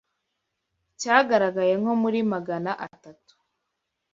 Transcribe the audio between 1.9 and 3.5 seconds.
muri magana atatu